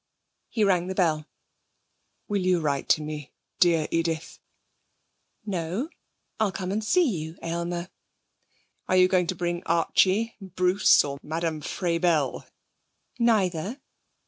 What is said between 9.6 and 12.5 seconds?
Archie, Bruce, or Madame Frabelle?'